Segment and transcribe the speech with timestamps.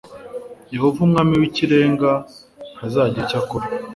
[0.73, 2.11] Yehova Umwami w Ikirenga
[2.75, 3.65] ntazagira icyo akora